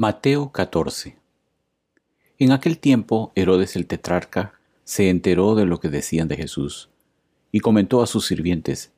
Mateo 0.00 0.52
14 0.52 1.16
En 2.38 2.52
aquel 2.52 2.78
tiempo 2.78 3.32
Herodes 3.34 3.74
el 3.74 3.88
tetrarca 3.88 4.52
se 4.84 5.10
enteró 5.10 5.56
de 5.56 5.66
lo 5.66 5.80
que 5.80 5.88
decían 5.88 6.28
de 6.28 6.36
Jesús 6.36 6.88
y 7.50 7.58
comentó 7.58 8.00
a 8.00 8.06
sus 8.06 8.24
sirvientes, 8.24 8.92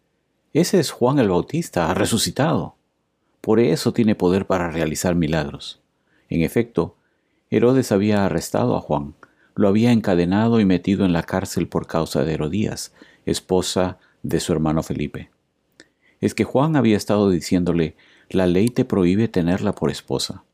Ese 0.52 0.78
es 0.78 0.90
Juan 0.90 1.18
el 1.18 1.30
Bautista, 1.30 1.90
ha 1.90 1.94
resucitado. 1.94 2.74
Por 3.40 3.60
eso 3.60 3.94
tiene 3.94 4.14
poder 4.14 4.46
para 4.46 4.71
realizar 4.71 5.14
milagros. 5.14 5.80
En 6.28 6.42
efecto, 6.42 6.96
Herodes 7.48 7.92
había 7.92 8.26
arrestado 8.26 8.76
a 8.76 8.82
Juan, 8.82 9.14
lo 9.54 9.69
había 9.69 9.92
encadenado 9.92 10.60
y 10.60 10.67
metido 10.67 11.06
en 11.06 11.14
la 11.14 11.22
cárcel 11.22 11.67
por 11.67 11.87
causa 11.87 12.24
de 12.24 12.35
Herodías, 12.35 12.92
esposa 13.24 13.96
de 14.22 14.38
su 14.38 14.53
hermano 14.53 14.82
Felipe. 14.82 15.30
Es 16.20 16.34
que 16.34 16.45
Juan 16.45 16.77
había 16.77 16.98
estado 16.98 17.30
diciéndole, 17.30 17.96
la 18.28 18.46
ley 18.46 18.69
te 18.69 18.84
prohíbe 18.84 19.28
tenerla 19.28 19.73
por 19.74 19.91
esposa. 19.91 20.45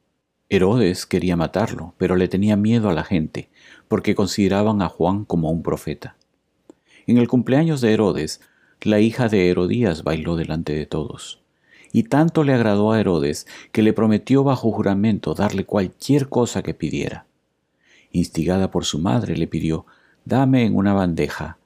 Herodes 0.48 1.06
quería 1.06 1.36
matarlo, 1.36 1.94
pero 1.98 2.16
le 2.16 2.28
tenía 2.28 2.56
miedo 2.56 2.88
a 2.88 2.92
la 2.92 3.02
gente, 3.02 3.48
porque 3.88 4.14
consideraban 4.14 4.80
a 4.80 4.88
Juan 4.88 5.24
como 5.24 5.50
un 5.50 5.62
profeta. 5.62 6.16
En 7.06 7.18
el 7.18 7.28
cumpleaños 7.28 7.80
de 7.80 7.92
Herodes, 7.92 8.40
la 8.82 9.00
hija 9.00 9.28
de 9.28 9.50
Herodías 9.50 10.04
bailó 10.04 10.36
delante 10.36 10.72
de 10.74 10.86
todos. 10.86 11.40
Y 11.92 12.04
tanto 12.04 12.44
le 12.44 12.52
agradó 12.52 12.92
a 12.92 13.00
Herodes 13.00 13.46
que 13.72 13.82
le 13.82 13.92
prometió 13.92 14.44
bajo 14.44 14.70
juramento 14.70 15.34
darle 15.34 15.64
cualquier 15.64 16.28
cosa 16.28 16.62
que 16.62 16.74
pidiera. 16.74 17.26
Instigada 18.12 18.70
por 18.70 18.84
su 18.84 18.98
madre, 18.98 19.36
le 19.36 19.46
pidió, 19.46 19.86
dame 20.24 20.64
en 20.64 20.76
una 20.76 20.92
bandeja 20.92 21.58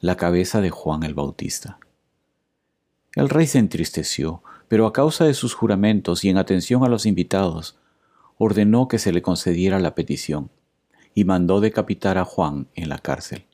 la 0.00 0.16
cabeza 0.16 0.60
de 0.60 0.70
Juan 0.70 1.02
el 1.02 1.14
Bautista. 1.14 1.78
El 3.14 3.28
rey 3.28 3.46
se 3.46 3.58
entristeció, 3.58 4.42
pero 4.68 4.86
a 4.86 4.92
causa 4.92 5.24
de 5.24 5.34
sus 5.34 5.54
juramentos 5.54 6.24
y 6.24 6.28
en 6.28 6.38
atención 6.38 6.84
a 6.84 6.88
los 6.88 7.06
invitados, 7.06 7.77
ordenó 8.38 8.88
que 8.88 8.98
se 8.98 9.12
le 9.12 9.20
concediera 9.20 9.78
la 9.80 9.94
petición 9.94 10.50
y 11.12 11.24
mandó 11.24 11.60
decapitar 11.60 12.16
a 12.16 12.24
Juan 12.24 12.68
en 12.74 12.88
la 12.88 12.98
cárcel. 12.98 13.44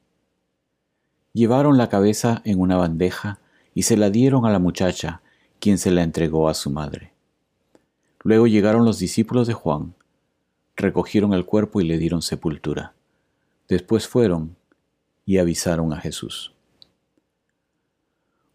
Llevaron 1.33 1.79
la 1.79 1.89
cabeza 1.89 2.43
en 2.45 2.61
una 2.61 2.77
bandeja 2.77 3.41
y 3.75 3.83
se 3.83 3.97
la 3.97 4.11
dieron 4.11 4.47
a 4.47 4.51
la 4.51 4.59
muchacha, 4.59 5.23
quien 5.59 5.79
se 5.79 5.91
la 5.91 6.03
entregó 6.03 6.49
a 6.49 6.55
su 6.55 6.71
madre. 6.71 7.13
Luego 8.23 8.47
llegaron 8.47 8.85
los 8.85 8.99
discípulos 8.99 9.47
de 9.47 9.55
Juan, 9.55 9.95
recogieron 10.77 11.33
el 11.35 11.45
cuerpo 11.45 11.81
y 11.81 11.85
le 11.85 11.99
dieron 11.99 12.23
sepultura. 12.23 12.95
Después 13.69 14.07
fueron 14.07 14.57
y 15.27 15.39
avisaron 15.39 15.93
a 15.93 16.01
Jesús. 16.01 16.53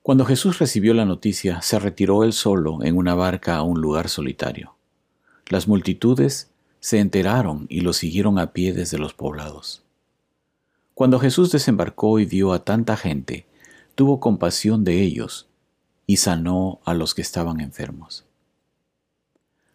Cuando 0.02 0.25
Jesús 0.25 0.59
recibió 0.59 0.94
la 0.94 1.05
noticia, 1.05 1.61
se 1.61 1.77
retiró 1.80 2.23
él 2.23 2.33
solo 2.33 2.83
en 2.83 2.95
una 2.95 3.16
barca 3.16 3.57
a 3.57 3.63
un 3.63 3.81
lugar 3.81 4.09
solitario. 4.09 4.78
Las 5.50 5.67
multitudes 5.67 6.52
se 6.80 7.00
enteraron 7.00 7.66
y 7.69 7.81
lo 7.81 7.94
siguieron 7.94 8.38
a 8.38 8.53
pie 8.53 8.72
desde 8.72 9.00
los 9.00 9.16
poblados. 9.16 9.81
Cuando 10.94 11.19
Jesús 11.19 11.52
desembarcó 11.52 12.19
y 12.19 12.25
vio 12.25 12.53
a 12.53 12.64
tanta 12.64 12.95
gente, 12.95 13.47
tuvo 13.95 14.19
compasión 14.19 14.83
de 14.83 15.02
ellos 15.02 15.50
y 16.06 16.17
sanó 16.17 16.81
a 16.86 16.94
los 16.94 17.16
que 17.16 17.23
estaban 17.23 17.61
enfermos. 17.61 18.25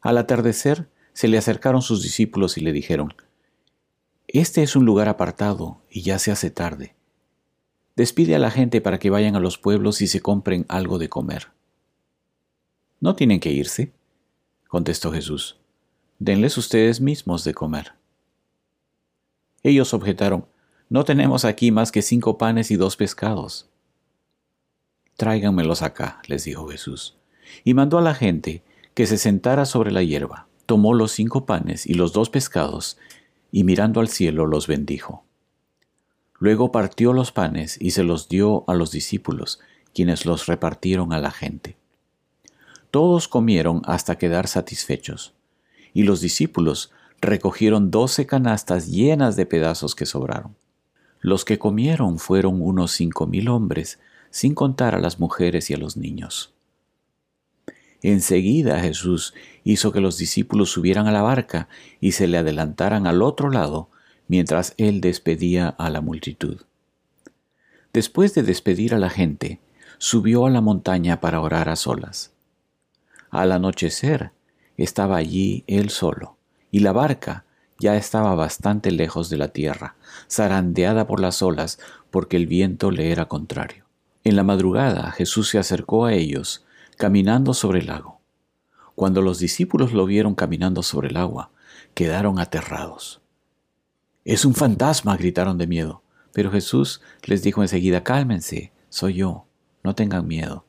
Al 0.00 0.16
atardecer 0.18 0.88
se 1.12 1.26
le 1.26 1.38
acercaron 1.38 1.82
sus 1.82 2.04
discípulos 2.04 2.56
y 2.56 2.60
le 2.60 2.72
dijeron, 2.72 3.12
Este 4.28 4.62
es 4.62 4.76
un 4.76 4.84
lugar 4.84 5.08
apartado 5.08 5.80
y 5.90 6.02
ya 6.02 6.20
se 6.20 6.30
hace 6.30 6.52
tarde. 6.52 6.94
Despide 7.96 8.36
a 8.36 8.38
la 8.38 8.52
gente 8.52 8.80
para 8.80 9.00
que 9.00 9.10
vayan 9.10 9.34
a 9.34 9.40
los 9.40 9.58
pueblos 9.58 10.02
y 10.02 10.06
se 10.06 10.20
compren 10.20 10.66
algo 10.68 10.98
de 10.98 11.08
comer. 11.08 11.48
No 13.00 13.16
tienen 13.16 13.40
que 13.40 13.50
irse, 13.50 13.92
contestó 14.68 15.10
Jesús 15.10 15.56
denles 16.18 16.56
ustedes 16.56 17.00
mismos 17.00 17.44
de 17.44 17.54
comer. 17.54 17.92
Ellos 19.62 19.94
objetaron, 19.94 20.46
no 20.88 21.04
tenemos 21.04 21.44
aquí 21.44 21.70
más 21.70 21.90
que 21.90 22.02
cinco 22.02 22.38
panes 22.38 22.70
y 22.70 22.76
dos 22.76 22.96
pescados. 22.96 23.68
Tráiganmelos 25.16 25.82
acá, 25.82 26.20
les 26.26 26.44
dijo 26.44 26.68
Jesús, 26.68 27.16
y 27.64 27.74
mandó 27.74 27.98
a 27.98 28.02
la 28.02 28.14
gente 28.14 28.62
que 28.94 29.06
se 29.06 29.18
sentara 29.18 29.64
sobre 29.64 29.90
la 29.90 30.02
hierba, 30.02 30.46
tomó 30.66 30.94
los 30.94 31.12
cinco 31.12 31.46
panes 31.46 31.86
y 31.86 31.94
los 31.94 32.12
dos 32.12 32.30
pescados, 32.30 32.98
y 33.50 33.64
mirando 33.64 34.00
al 34.00 34.08
cielo 34.08 34.46
los 34.46 34.66
bendijo. 34.66 35.24
Luego 36.38 36.72
partió 36.72 37.12
los 37.12 37.32
panes 37.32 37.78
y 37.80 37.92
se 37.92 38.02
los 38.02 38.28
dio 38.28 38.64
a 38.66 38.74
los 38.74 38.90
discípulos, 38.90 39.60
quienes 39.94 40.26
los 40.26 40.46
repartieron 40.46 41.12
a 41.12 41.20
la 41.20 41.30
gente. 41.30 41.76
Todos 42.90 43.28
comieron 43.28 43.82
hasta 43.86 44.18
quedar 44.18 44.46
satisfechos 44.48 45.34
y 45.94 46.02
los 46.02 46.20
discípulos 46.20 46.90
recogieron 47.22 47.90
doce 47.90 48.26
canastas 48.26 48.88
llenas 48.88 49.36
de 49.36 49.46
pedazos 49.46 49.94
que 49.94 50.04
sobraron. 50.04 50.54
Los 51.20 51.46
que 51.46 51.58
comieron 51.58 52.18
fueron 52.18 52.60
unos 52.60 52.90
cinco 52.92 53.26
mil 53.26 53.48
hombres, 53.48 53.98
sin 54.28 54.54
contar 54.54 54.94
a 54.94 54.98
las 54.98 55.18
mujeres 55.18 55.70
y 55.70 55.74
a 55.74 55.78
los 55.78 55.96
niños. 55.96 56.52
Enseguida 58.02 58.80
Jesús 58.80 59.32
hizo 59.62 59.90
que 59.90 60.02
los 60.02 60.18
discípulos 60.18 60.68
subieran 60.68 61.06
a 61.06 61.12
la 61.12 61.22
barca 61.22 61.68
y 62.00 62.12
se 62.12 62.26
le 62.26 62.36
adelantaran 62.36 63.06
al 63.06 63.22
otro 63.22 63.48
lado, 63.48 63.88
mientras 64.28 64.74
él 64.76 65.00
despedía 65.00 65.68
a 65.68 65.88
la 65.88 66.02
multitud. 66.02 66.60
Después 67.94 68.34
de 68.34 68.42
despedir 68.42 68.94
a 68.94 68.98
la 68.98 69.08
gente, 69.08 69.60
subió 69.96 70.44
a 70.44 70.50
la 70.50 70.60
montaña 70.60 71.22
para 71.22 71.40
orar 71.40 71.70
a 71.70 71.76
solas. 71.76 72.32
Al 73.30 73.52
anochecer, 73.52 74.32
estaba 74.76 75.16
allí 75.16 75.64
él 75.66 75.90
solo, 75.90 76.36
y 76.70 76.80
la 76.80 76.92
barca 76.92 77.44
ya 77.78 77.96
estaba 77.96 78.34
bastante 78.34 78.90
lejos 78.90 79.30
de 79.30 79.36
la 79.36 79.48
tierra, 79.48 79.96
zarandeada 80.30 81.06
por 81.06 81.20
las 81.20 81.42
olas, 81.42 81.78
porque 82.10 82.36
el 82.36 82.46
viento 82.46 82.90
le 82.90 83.10
era 83.10 83.26
contrario. 83.26 83.84
En 84.22 84.36
la 84.36 84.44
madrugada 84.44 85.10
Jesús 85.10 85.48
se 85.48 85.58
acercó 85.58 86.06
a 86.06 86.14
ellos, 86.14 86.64
caminando 86.96 87.54
sobre 87.54 87.80
el 87.80 87.86
lago. 87.86 88.20
Cuando 88.94 89.22
los 89.22 89.38
discípulos 89.38 89.92
lo 89.92 90.06
vieron 90.06 90.34
caminando 90.34 90.82
sobre 90.82 91.08
el 91.08 91.16
agua, 91.16 91.50
quedaron 91.94 92.38
aterrados. 92.38 93.20
Es 94.24 94.44
un 94.44 94.54
fantasma, 94.54 95.16
gritaron 95.16 95.58
de 95.58 95.66
miedo. 95.66 96.02
Pero 96.32 96.50
Jesús 96.50 97.00
les 97.22 97.42
dijo 97.42 97.62
enseguida, 97.62 98.02
cálmense, 98.02 98.72
soy 98.88 99.14
yo, 99.14 99.46
no 99.82 99.94
tengan 99.94 100.26
miedo. 100.26 100.64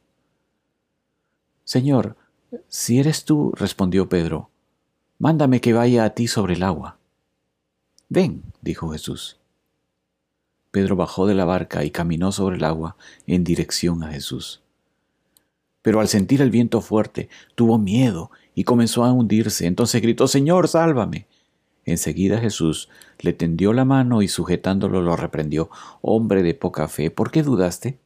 Señor, 1.64 2.18
si 2.68 3.00
eres 3.00 3.26
tú, 3.26 3.52
respondió 3.56 4.10
Pedro, 4.10 4.50
mándame 5.20 5.62
que 5.62 5.74
vaya 5.74 6.06
a 6.06 6.12
ti 6.12 6.28
sobre 6.28 6.54
el 6.54 6.64
agua. 6.64 6.98
Ven, 8.10 8.44
dijo 8.62 8.92
Jesús. 8.92 9.40
Pedro 10.72 10.96
bajó 10.96 11.26
de 11.26 11.36
la 11.36 11.46
barca 11.46 11.84
y 11.84 11.92
caminó 11.92 12.32
sobre 12.32 12.58
el 12.58 12.64
agua 12.64 12.98
en 13.28 13.44
dirección 13.44 14.04
a 14.04 14.12
Jesús. 14.12 14.62
Pero 15.82 16.00
al 16.00 16.08
sentir 16.08 16.42
el 16.42 16.52
viento 16.52 16.82
fuerte, 16.82 17.30
tuvo 17.56 17.78
miedo 17.78 18.32
y 18.54 18.64
comenzó 18.64 19.04
a 19.06 19.14
hundirse. 19.14 19.68
Entonces 19.68 20.02
gritó, 20.02 20.28
Señor, 20.28 20.68
sálvame. 20.68 21.28
Enseguida 21.86 22.40
Jesús 22.40 22.90
le 23.20 23.34
tendió 23.34 23.72
la 23.72 23.86
mano 23.86 24.22
y 24.22 24.28
sujetándolo 24.28 25.02
lo 25.02 25.16
reprendió, 25.16 25.70
Hombre 26.02 26.44
de 26.44 26.56
poca 26.56 26.88
fe, 26.88 27.12
¿por 27.12 27.32
qué 27.32 27.44
dudaste? 27.44 28.00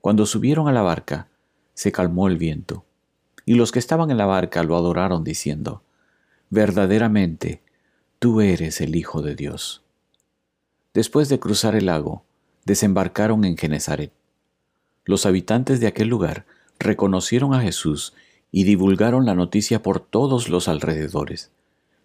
Cuando 0.00 0.26
subieron 0.26 0.68
a 0.68 0.72
la 0.72 0.82
barca, 0.82 1.28
se 1.74 1.92
calmó 1.92 2.28
el 2.28 2.36
viento 2.36 2.84
y 3.48 3.54
los 3.54 3.72
que 3.72 3.78
estaban 3.78 4.10
en 4.10 4.18
la 4.18 4.26
barca 4.26 4.62
lo 4.62 4.76
adoraron 4.76 5.24
diciendo, 5.24 5.82
Verdaderamente, 6.50 7.62
tú 8.18 8.42
eres 8.42 8.82
el 8.82 8.94
Hijo 8.94 9.22
de 9.22 9.34
Dios. 9.34 9.80
Después 10.92 11.30
de 11.30 11.40
cruzar 11.40 11.74
el 11.74 11.86
lago, 11.86 12.24
desembarcaron 12.66 13.46
en 13.46 13.56
Genezaret. 13.56 14.12
Los 15.06 15.24
habitantes 15.24 15.80
de 15.80 15.86
aquel 15.86 16.08
lugar 16.08 16.44
reconocieron 16.78 17.54
a 17.54 17.62
Jesús 17.62 18.12
y 18.52 18.64
divulgaron 18.64 19.24
la 19.24 19.34
noticia 19.34 19.82
por 19.82 19.98
todos 19.98 20.50
los 20.50 20.68
alrededores. 20.68 21.50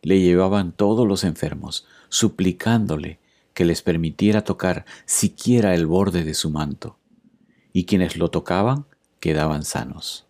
Le 0.01 0.21
llevaban 0.21 0.71
todos 0.71 1.05
los 1.05 1.25
enfermos, 1.25 1.85
suplicándole 2.07 3.19
que 3.53 3.65
les 3.65 3.81
permitiera 3.81 4.45
tocar 4.45 4.85
siquiera 5.05 5.75
el 5.75 5.87
borde 5.87 6.23
de 6.23 6.35
su 6.35 6.49
manto, 6.51 6.95
y 7.73 7.83
quienes 7.83 8.15
lo 8.15 8.29
tocaban 8.29 8.85
quedaban 9.19 9.65
sanos. 9.65 10.25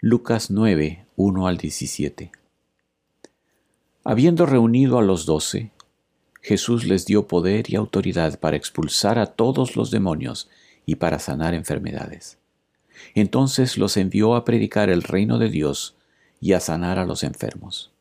Lucas 0.00 0.50
9, 0.50 1.06
1 1.16 1.46
al 1.46 1.56
17. 1.56 2.30
Habiendo 4.04 4.44
reunido 4.44 4.98
a 4.98 5.02
los 5.02 5.24
doce, 5.24 5.70
Jesús 6.42 6.84
les 6.84 7.06
dio 7.06 7.26
poder 7.26 7.70
y 7.70 7.76
autoridad 7.76 8.38
para 8.38 8.56
expulsar 8.56 9.18
a 9.18 9.26
todos 9.26 9.76
los 9.76 9.90
demonios 9.90 10.50
y 10.84 10.96
para 10.96 11.18
sanar 11.18 11.54
enfermedades. 11.54 12.38
Entonces 13.14 13.78
los 13.78 13.96
envió 13.96 14.34
a 14.34 14.44
predicar 14.44 14.90
el 14.90 15.02
reino 15.02 15.38
de 15.38 15.48
Dios 15.48 15.96
y 16.38 16.52
a 16.52 16.60
sanar 16.60 16.98
a 16.98 17.06
los 17.06 17.22
enfermos. 17.22 17.92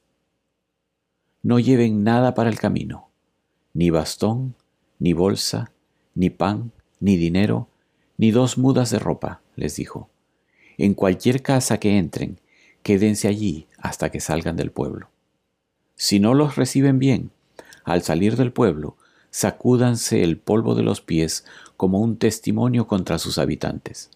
No 1.42 1.60
lleven 1.60 2.04
nada 2.04 2.34
para 2.34 2.50
el 2.50 2.60
camino, 2.60 3.08
ni 3.74 3.92
bastón, 3.92 4.56
ni 5.00 5.14
bolsa, 5.14 5.72
ni 6.16 6.30
pan, 6.30 6.74
ni 7.00 7.16
dinero, 7.16 7.70
ni 8.18 8.32
dos 8.32 8.58
mudas 8.58 8.90
de 8.90 9.00
ropa, 9.00 9.42
les 9.56 9.78
dijo 9.78 10.10
En 10.78 10.94
cualquier 10.94 11.42
casa 11.42 11.80
que 11.80 11.98
entren, 11.98 12.40
quédense 12.82 13.28
allí 13.28 13.68
hasta 13.78 14.10
que 14.10 14.20
salgan 14.20 14.56
del 14.56 14.72
pueblo. 14.72 15.10
Si 15.96 16.20
no 16.20 16.34
los 16.34 16.56
reciben 16.56 17.00
bien, 17.00 17.32
al 17.84 18.02
salir 18.02 18.36
del 18.38 18.52
pueblo, 18.52 18.98
sacúdanse 19.30 20.24
el 20.24 20.38
polvo 20.38 20.76
de 20.76 20.84
los 20.84 21.02
pies 21.02 21.46
como 21.78 22.00
un 22.00 22.18
testimonio 22.18 22.88
contra 22.88 23.20
sus 23.20 23.38
habitantes. 23.38 24.10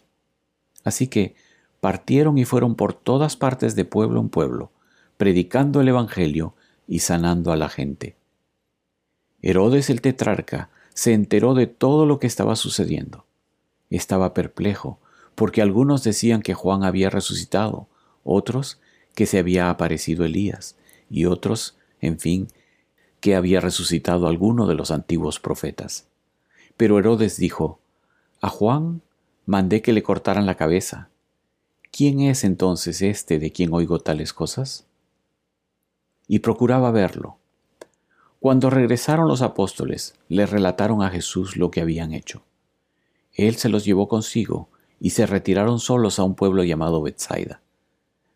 Así 0.84 1.08
que 1.08 1.36
partieron 1.80 2.38
y 2.38 2.46
fueron 2.46 2.76
por 2.76 2.94
todas 2.94 3.36
partes 3.36 3.76
de 3.76 3.86
pueblo 3.86 4.20
en 4.20 4.30
pueblo, 4.30 4.72
predicando 5.18 5.82
el 5.82 5.88
Evangelio 5.90 6.56
y 6.88 7.00
sanando 7.00 7.52
a 7.52 7.58
la 7.58 7.70
gente. 7.70 8.16
Herodes 9.42 9.90
el 9.90 10.02
tetrarca 10.02 10.70
se 10.94 11.14
enteró 11.14 11.54
de 11.54 11.68
todo 11.68 12.06
lo 12.06 12.20
que 12.20 12.28
estaba 12.28 12.56
sucediendo. 12.56 13.26
Estaba 13.90 14.34
perplejo, 14.34 15.00
porque 15.38 15.62
algunos 15.62 16.04
decían 16.04 16.42
que 16.42 16.56
Juan 16.56 16.84
había 16.84 17.12
resucitado, 17.12 17.88
otros 18.24 18.80
que 19.14 19.28
se 19.28 19.38
había 19.38 19.70
aparecido 19.70 20.26
Elías, 20.26 20.76
y 21.12 21.26
otros, 21.26 21.78
en 22.02 22.18
fin, 22.18 22.48
que 23.20 23.36
había 23.36 23.60
resucitado 23.60 24.26
alguno 24.26 24.66
de 24.66 24.74
los 24.74 24.90
antiguos 24.90 25.40
profetas. 25.40 26.08
Pero 26.76 26.98
Herodes 26.98 27.38
dijo, 27.38 27.80
A 28.42 28.50
Juan 28.50 29.04
mandé 29.46 29.84
que 29.84 29.94
le 29.94 30.02
cortaran 30.02 30.48
la 30.48 30.56
cabeza. 30.56 31.10
¿Quién 31.92 32.20
es 32.22 32.44
entonces 32.44 33.04
este 33.04 33.38
de 33.38 33.52
quien 33.52 33.72
oigo 33.74 34.00
tales 34.00 34.34
cosas? 34.34 34.88
Y 36.28 36.40
procuraba 36.40 36.90
verlo. 36.90 37.38
Cuando 38.40 38.72
regresaron 38.72 39.28
los 39.28 39.44
apóstoles, 39.44 40.16
le 40.30 40.48
relataron 40.48 41.04
a 41.04 41.12
Jesús 41.12 41.58
lo 41.58 41.70
que 41.70 41.82
habían 41.82 42.12
hecho. 42.12 42.42
Él 43.34 43.56
se 43.58 43.70
los 43.70 43.86
llevó 43.86 44.08
consigo 44.08 44.70
y 45.00 45.12
se 45.12 45.26
retiraron 45.26 45.80
solos 45.80 46.20
a 46.20 46.24
un 46.24 46.36
pueblo 46.36 46.64
llamado 46.64 47.02
Bethsaida. 47.02 47.62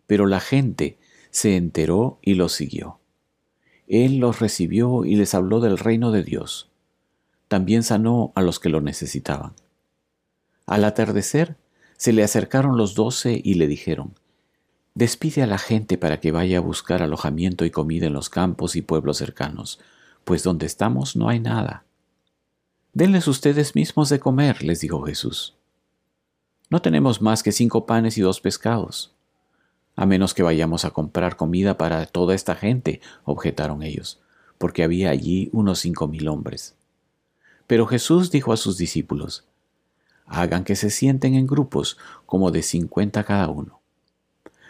Pero 0.07 0.25
la 0.25 0.39
gente 0.39 0.97
se 1.29 1.55
enteró 1.55 2.19
y 2.21 2.35
los 2.35 2.53
siguió. 2.53 2.99
Él 3.87 4.17
los 4.17 4.39
recibió 4.39 5.05
y 5.05 5.15
les 5.15 5.33
habló 5.33 5.59
del 5.59 5.77
reino 5.77 6.11
de 6.11 6.23
Dios. 6.23 6.69
También 7.47 7.83
sanó 7.83 8.31
a 8.35 8.41
los 8.41 8.59
que 8.59 8.69
lo 8.69 8.81
necesitaban. 8.81 9.53
Al 10.65 10.85
atardecer, 10.85 11.57
se 11.97 12.13
le 12.13 12.23
acercaron 12.23 12.77
los 12.77 12.95
doce 12.95 13.41
y 13.43 13.55
le 13.55 13.67
dijeron, 13.67 14.13
Despide 14.93 15.43
a 15.43 15.47
la 15.47 15.57
gente 15.57 15.97
para 15.97 16.19
que 16.19 16.31
vaya 16.31 16.57
a 16.57 16.61
buscar 16.61 17.01
alojamiento 17.01 17.63
y 17.63 17.71
comida 17.71 18.07
en 18.07 18.13
los 18.13 18.29
campos 18.29 18.75
y 18.75 18.81
pueblos 18.81 19.17
cercanos, 19.17 19.79
pues 20.25 20.43
donde 20.43 20.65
estamos 20.65 21.15
no 21.15 21.29
hay 21.29 21.39
nada. 21.39 21.85
Denles 22.93 23.27
ustedes 23.27 23.73
mismos 23.73 24.09
de 24.09 24.19
comer, 24.19 24.63
les 24.63 24.81
dijo 24.81 25.01
Jesús. 25.03 25.55
No 26.71 26.81
tenemos 26.81 27.21
más 27.21 27.43
que 27.43 27.51
cinco 27.51 27.85
panes 27.85 28.17
y 28.17 28.21
dos 28.21 28.41
pescados 28.41 29.13
a 29.95 30.05
menos 30.05 30.33
que 30.33 30.43
vayamos 30.43 30.85
a 30.85 30.91
comprar 30.91 31.35
comida 31.35 31.77
para 31.77 32.05
toda 32.05 32.33
esta 32.33 32.55
gente, 32.55 33.01
objetaron 33.23 33.83
ellos, 33.83 34.19
porque 34.57 34.83
había 34.83 35.09
allí 35.09 35.49
unos 35.51 35.79
cinco 35.79 36.07
mil 36.07 36.27
hombres. 36.27 36.75
Pero 37.67 37.85
Jesús 37.85 38.31
dijo 38.31 38.53
a 38.53 38.57
sus 38.57 38.77
discípulos, 38.77 39.45
hagan 40.25 40.63
que 40.63 40.75
se 40.75 40.89
sienten 40.89 41.35
en 41.35 41.47
grupos 41.47 41.97
como 42.25 42.51
de 42.51 42.63
cincuenta 42.63 43.23
cada 43.23 43.49
uno. 43.49 43.79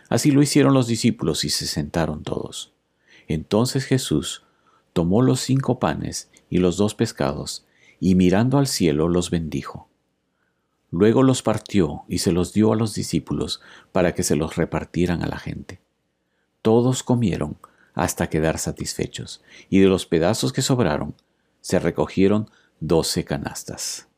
Así 0.09 0.31
lo 0.31 0.42
hicieron 0.42 0.74
los 0.74 0.88
discípulos 0.88 1.45
y 1.45 1.50
se 1.50 1.68
sentaron 1.68 2.24
todos. 2.24 2.74
Entonces 3.27 3.86
Jesús 3.86 4.44
tomó 4.94 5.21
los 5.21 5.39
cinco 5.39 5.80
panes 5.80 6.30
y 6.50 6.57
los 6.57 6.77
dos 6.77 6.95
pescados, 6.95 7.65
y 8.00 8.15
mirando 8.15 8.57
al 8.57 8.68
cielo 8.68 9.07
los 9.07 9.30
bendijo 9.30 9.88
Luego 10.92 11.24
los 11.24 11.42
partió 11.42 12.04
y 12.08 12.20
se 12.20 12.34
los 12.34 12.54
dio 12.54 12.74
a 12.74 12.76
los 12.76 12.94
discípulos 12.94 13.62
para 13.92 14.14
que 14.14 14.24
se 14.24 14.36
los 14.36 14.58
repartieran 14.58 15.24
a 15.24 15.28
la 15.28 15.40
gente. 15.40 15.80
Todos 16.62 17.02
comieron 17.02 17.58
hasta 17.94 18.30
quedar 18.30 18.58
satisfechos, 18.60 19.42
y 19.70 19.80
de 19.80 19.88
los 19.88 20.06
pedazos 20.06 20.54
que 20.54 20.62
sobraron 20.62 21.16
se 21.62 21.80
recogieron 21.80 22.50
doce 22.80 23.24
canastas. 23.24 24.11